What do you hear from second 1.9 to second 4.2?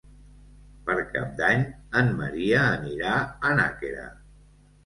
en Maria anirà a Nàquera.